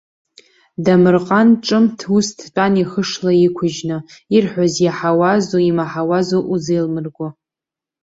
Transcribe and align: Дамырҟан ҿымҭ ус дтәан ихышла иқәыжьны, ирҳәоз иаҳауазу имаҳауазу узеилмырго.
Дамырҟан 0.83 1.47
ҿымҭ 1.65 1.99
ус 2.15 2.27
дтәан 2.37 2.73
ихышла 2.81 3.33
иқәыжьны, 3.47 3.97
ирҳәоз 4.35 4.73
иаҳауазу 4.83 5.61
имаҳауазу 5.69 6.41
узеилмырго. 6.53 7.27